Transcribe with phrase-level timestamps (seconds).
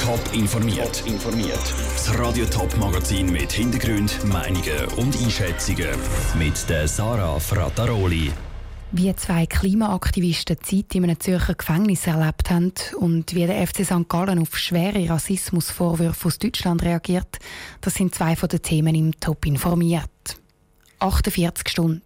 [0.00, 1.02] Top informiert.
[1.06, 1.74] informiert.
[1.94, 5.90] Das Radio Top Magazin mit Hintergrund, Meinungen und Einschätzungen
[6.38, 8.32] mit der Sarah Frataroli.
[8.92, 14.08] Wie zwei Klimaaktivisten Zeit in einem Zürcher Gefängnis erlebt haben und wie der FC St.
[14.08, 17.38] Gallen auf schwere Rassismusvorwürfe aus Deutschland reagiert,
[17.82, 20.38] das sind zwei von den Themen im Top informiert.
[21.00, 22.02] 48 Stunden.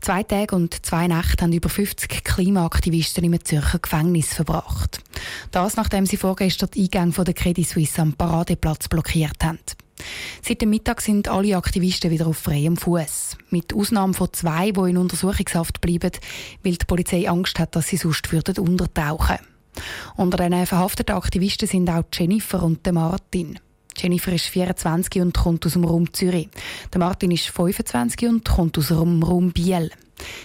[0.00, 5.02] Zwei Tage und zwei Nächte haben über 50 Klimaaktivisten im Zürcher Gefängnis verbracht.
[5.50, 9.58] Das, nachdem sie vorgestern die Eingänge der Credit Suisse am Paradeplatz blockiert haben.
[10.42, 13.36] Seit dem Mittag sind alle Aktivisten wieder auf freiem Fuß.
[13.50, 16.12] Mit Ausnahme von zwei, die in Untersuchungshaft bleiben,
[16.62, 19.38] weil die Polizei Angst hat, dass sie sonst würden untertauchen
[20.16, 23.58] Unter den verhafteten Aktivisten sind auch Jennifer und Martin.
[24.00, 26.48] Jennifer ist 24 und kommt aus dem Raum Zürich.
[26.92, 29.90] Der Martin ist 25 und kommt aus dem Raum Biel.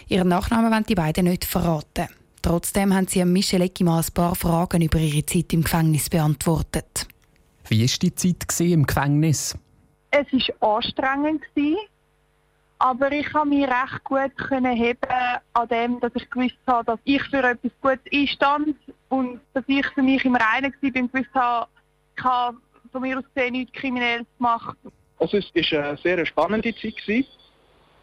[0.07, 2.07] Ihren Nachnamen wollen die beiden nicht verraten.
[2.41, 7.07] Trotzdem haben sie Michel Eckimann ein paar Fragen über ihre Zeit im Gefängnis beantwortet.
[7.67, 9.57] Wie war die Zeit im Gefängnis?
[10.11, 11.41] Es war anstrengend,
[12.77, 14.99] aber ich konnte mich recht gut heben
[15.53, 18.75] an dem, dass ich gewusst habe, dass ich für etwas Gutes einstand
[19.09, 21.67] und dass ich für mich im Reinen war, und gewusst habe,
[22.17, 22.57] ich habe
[22.95, 24.77] von mir aus gesehen nichts Kriminelles gemacht.
[25.19, 26.93] Also es war eine sehr spannende Zeit.
[27.07, 27.27] Ich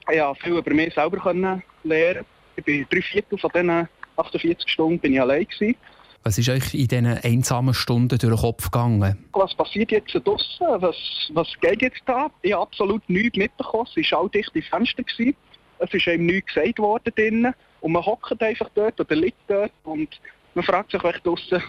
[0.07, 2.27] konnte viel über mich selber lernen.
[2.57, 5.47] Ich bin drei Viertel von diesen 48 Stunden bin ich allein.
[5.47, 5.77] Gewesen.
[6.25, 9.25] Was ist euch in diesen einsamen Stunden durch den Kopf gegangen?
[9.33, 10.67] Was passiert jetzt draußen?
[10.79, 10.97] Was,
[11.33, 12.31] was geht jetzt da?
[12.43, 13.89] Ich habe absolut nichts mitbekommen.
[13.97, 15.03] Es war all dicht die Fenster.
[15.03, 15.35] Gewesen.
[15.79, 17.55] Es ist einem nichts gesagt worden drinnen.
[17.81, 20.21] Und man hockt einfach dort oder liegt dort und
[20.55, 21.63] man fragt sich draußen,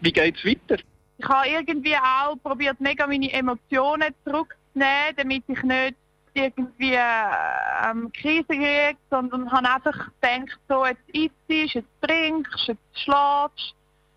[0.00, 0.82] wie geht es weiter?
[1.18, 5.96] Ich habe irgendwie auch probiert, mega meine Emotionen zurückzunehmen, damit ich nicht
[6.34, 13.74] irgendwie ähm, Krise kriege, sondern habe einfach gedacht, so, jetzt isst, jetzt trinkst, jetzt schlafst,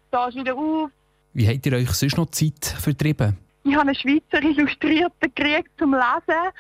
[0.10, 0.90] stehst wieder auf.
[1.34, 3.38] Wie habt ihr euch sonst noch Zeit vertrieben?
[3.64, 6.52] Ich habe eine Schweizer Illustrierte gekriegt zum Lesen.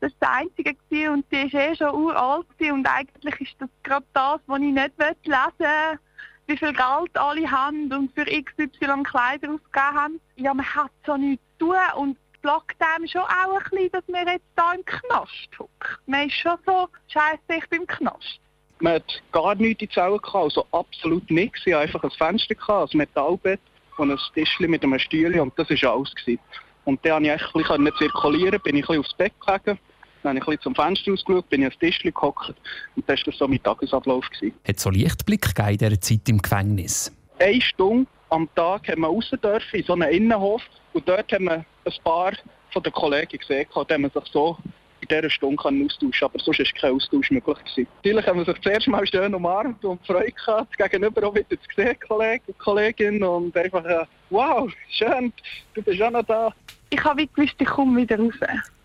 [0.00, 4.06] Das war das Einzige und die ist eh schon uralt und eigentlich ist das gerade
[4.14, 5.18] das, was ich nicht lesen
[5.58, 5.98] will
[6.46, 10.20] wie viel Geld alle haben und für XY Kleider ausgegeben haben.
[10.36, 14.08] Ja, man hat so nichts zu tun und blockt einem schon auch ein bisschen, dass
[14.08, 15.98] man jetzt hier im Knast hockt.
[16.06, 18.40] Man ist schon so, scheiße, ich bin im Knast.
[18.80, 21.60] Man hat gar nichts in die gehabt, also absolut nichts.
[21.64, 23.60] Ich hatte einfach ein Fenster, gehabt, ein Metallbett
[23.96, 26.12] und ein Tischchen mit einem Stühle und das war alles.
[26.16, 26.40] Gewesen.
[26.84, 29.78] Und dann konnte ich ein bisschen zirkulieren, bin ich ein bisschen aufs Bett gelegen
[30.22, 32.54] dann habe ich ein bisschen zum Fenster ausgeschaut, bin ich ans Tisch gehockt
[32.96, 34.28] und das war so mein Tagesablauf.
[34.30, 34.54] Gewesen.
[34.66, 37.12] Hat es so Lichtblick in dieser Zeit im Gefängnis?
[37.38, 40.62] Eine Stunde am Tag haben wir raus dürfen, in so einem Innenhof
[40.92, 42.32] und dort haben wir ein paar
[42.72, 44.56] von den Kollegen gesehen, die man sich so
[45.02, 47.58] in dieser Stunde kann austauschen aber sonst war kein Austausch möglich.
[47.58, 47.88] Gewesen.
[47.96, 51.56] Natürlich haben wir sich zuerst mal schön umarmt und Freude gehabt, gegenüber auch wieder zu
[51.76, 55.32] sehen, Kollegen und Kolleginnen und einfach, äh, wow, schön,
[55.74, 56.54] du bist auch noch da.
[56.90, 58.34] Ich habe gewusst, ich komme wieder raus.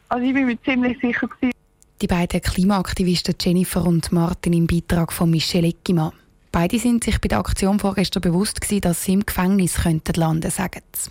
[0.10, 1.54] Also ich bin mir ziemlich sicher gewesen.
[2.02, 6.12] Die beiden Klimaaktivisten Jennifer und Martin im Beitrag von Michel Eckimann.
[6.52, 10.50] Beide sind sich bei der Aktion vorgestern bewusst gewesen, dass sie im Gefängnis könnten landen,
[10.50, 11.10] sagen sie.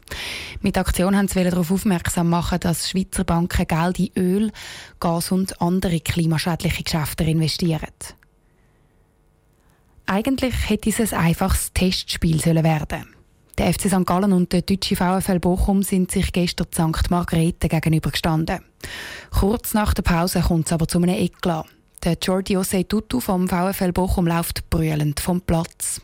[0.60, 4.52] Mit der Aktion haben sie darauf aufmerksam machen, dass Schweizer Banken Geld in Öl,
[4.98, 7.92] Gas und andere klimaschädliche Geschäfte investieren.
[10.06, 13.15] Eigentlich hätte es ein einfaches Testspiel werden sollen.
[13.58, 14.04] Der FC St.
[14.04, 17.10] Gallen und der deutsche VfL Bochum sind sich gestern St.
[17.10, 18.60] Margrethe gegenübergestanden.
[19.30, 21.64] Kurz nach der Pause kommt es aber zu einem Eklat.
[22.04, 26.02] Der Jordi Osei Tutu vom VfL Bochum läuft brüllend vom Platz.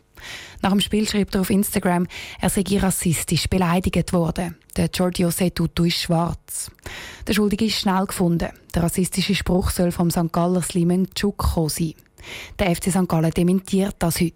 [0.62, 2.06] Nach dem Spiel schreibt er auf Instagram,
[2.40, 4.56] er sei rassistisch beleidigt worden.
[4.76, 6.70] Der Jordi Osei Tutu ist schwarz.
[7.26, 8.48] Der Schuldige ist schnell gefunden.
[8.74, 10.32] Der rassistische Spruch soll vom St.
[10.32, 11.94] Galler Slimen Chuk sein.
[12.58, 13.08] Der FC St.
[13.08, 14.34] Gallen dementiert das heute.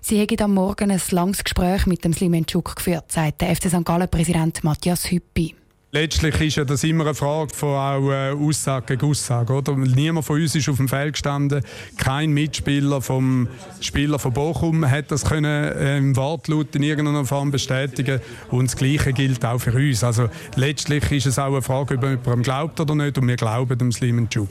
[0.00, 3.84] Sie haben am Morgen ein langes Gespräch mit dem Slimenchuk geführt, sagt der FC St.
[3.84, 5.54] Gallen-Präsident Matthias Hüppi.
[5.92, 9.52] Letztlich ist ja das immer eine Frage von auch äh, Aussage gegen Aussage.
[9.52, 9.74] Oder?
[9.76, 11.62] Niemand von uns ist auf dem Feld gestanden.
[11.96, 13.48] Kein Mitspieler vom
[13.80, 18.20] Spieler von Bochum hat das können äh, im Wortlaut in irgendeiner Form bestätigen.
[18.50, 20.04] Und das Gleiche gilt auch für uns.
[20.04, 23.16] Also letztlich ist es auch eine Frage, ob jemand glaubt oder nicht.
[23.16, 24.50] Und wir glauben dem Slimenchuk.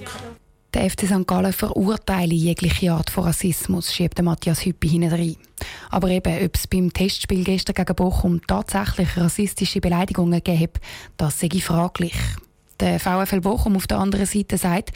[0.75, 1.25] Der FC St.
[1.25, 5.37] Gallen verurteile jegliche Art von Rassismus, schiebt Matthias Hüppi hinein.
[5.89, 10.73] Aber eben, ob es beim Testspiel gestern gegen Bochum tatsächlich rassistische Beleidigungen gegeben
[11.15, 12.13] das sei fraglich.
[12.81, 14.91] Der VfL Bochum auf der anderen Seite sagt,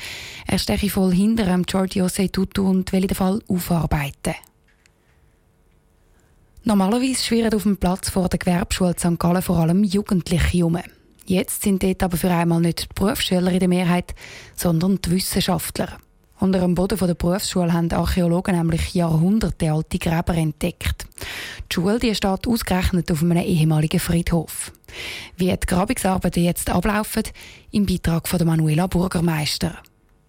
[0.48, 4.36] er stehe voll hinter dem Giorgio Tutu und will den Fall aufarbeiten.
[6.66, 9.18] Normalerweise schwirren auf dem Platz vor der Gewerbeschule St.
[9.18, 10.80] Gallen vor allem Jugendliche herum.
[11.30, 14.16] Jetzt sind dort aber für einmal nicht die Berufsschüler in der Mehrheit,
[14.56, 16.00] sondern die Wissenschaftler.
[16.40, 21.06] Unter dem Boden der Berufsschule haben Archäologen nämlich jahrhundertealte Gräber entdeckt.
[21.70, 24.72] Die Schule die steht ausgerechnet auf einem ehemaligen Friedhof.
[25.38, 27.22] Wie die Grabungsarbeiten jetzt ablaufen,
[27.70, 29.78] im Beitrag von Manuela Burgermeister.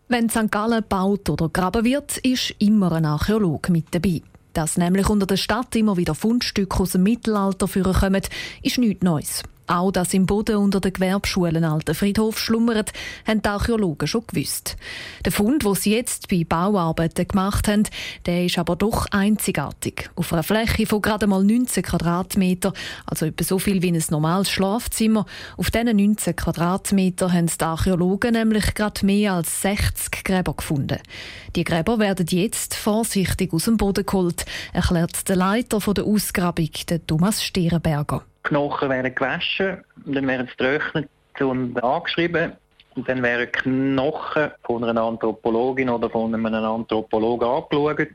[0.08, 0.50] Wenn St.
[0.50, 4.20] Gallen baut oder graben wird, ist immer ein Archäologe mit dabei.
[4.53, 8.20] Dass nämlich unter der Stadt immer wieder Fundstücke aus dem Mittelalter vorkommen,
[8.62, 9.43] ist nichts Neues.
[9.70, 12.93] Auch, dass im Boden unter den Gewerbschulen alter Friedhof schlummert,
[13.25, 14.76] haben die Archäologen schon gewusst.
[15.25, 17.84] Der Fund, den sie jetzt bei Bauarbeiten gemacht haben,
[18.26, 20.11] der ist aber doch einzigartig.
[20.17, 22.72] Auf einer Fläche von gerade mal 19 Quadratmeter,
[23.06, 25.25] also etwa so viel wie ein normales Schlafzimmer,
[25.56, 30.99] auf diesen 19 Quadratmeter haben die Archäologen nämlich gerade mehr als 60 Gräber gefunden.
[31.55, 37.06] Die Gräber werden jetzt vorsichtig aus dem Boden geholt, erklärt der Leiter der Ausgrabung, der
[37.06, 38.25] Thomas Stierenberger.
[38.43, 41.11] Knochen werden gewaschen, dann werden sie getrocknet
[41.41, 42.53] und angeschrieben.
[42.97, 48.09] Und dann werden Knochen von einer Anthropologin oder von einem Anthropologen angeschaut.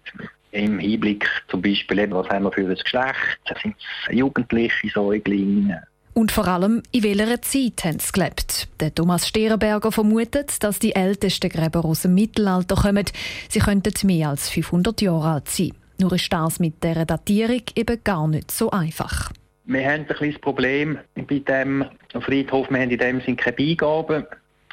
[0.51, 5.83] Im Hinblick zum Beispiel, eben, was haben wir für ein Geschlecht, sind es jugendliche Säuglinge.
[6.13, 8.69] Und vor allem, in welcher Zeit haben sie gelebt?
[8.79, 13.05] Der Thomas Sterenberger vermutet, dass die ältesten Gräber aus dem Mittelalter kommen.
[13.49, 15.73] Sie könnten mehr als 500 Jahre alt sein.
[15.99, 19.29] Nur ist das mit der Datierung eben gar nicht so einfach.
[19.67, 21.85] Wir haben ein kleines Problem bei dem
[22.21, 22.69] Friedhof.
[22.69, 24.25] Wir haben in dem Sinne keine Beigaben.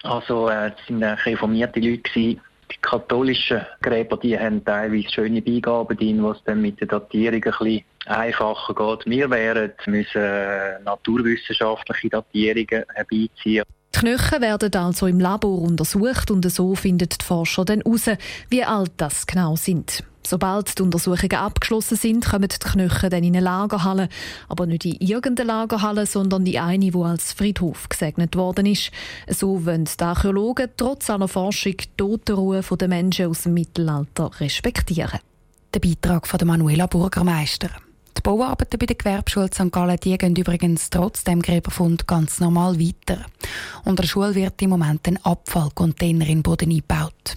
[0.02, 2.10] Also, äh, es waren reformierte Leute.
[2.14, 2.38] Die
[2.80, 7.84] katholischen Gräber die haben teilweise schöne Beigaben drin, was dann mit der Datierung ein bisschen
[8.06, 9.06] einfacher geht.
[9.06, 13.64] Wir wären, müssen äh, naturwissenschaftliche Datierungen herbeiziehen.
[13.94, 18.10] Die Knochen werden also im Labor untersucht und so finden die Forscher dann heraus,
[18.48, 20.02] wie alt das genau sind.
[20.26, 24.08] Sobald die Untersuchungen abgeschlossen sind, kommen die Knochen dann in eine Lagerhalle.
[24.48, 28.90] Aber nicht in irgendeine Lagerhalle, sondern in eine, die als Friedhof gesegnet worden ist.
[29.28, 35.20] So wollen die Archäologen trotz aller Forschung die Totenruhe der Menschen aus dem Mittelalter respektieren.
[35.74, 37.70] Der Beitrag von Manuela Burgermeister.
[38.16, 39.72] Die Bauarbeiten bei der Gewerbeschule St.
[39.72, 43.24] Gallen die gehen übrigens trotz dem Gräberfund ganz normal weiter.
[43.84, 47.36] Unter der Schule wird im Moment ein Abfallcontainer in den Boden eingebaut.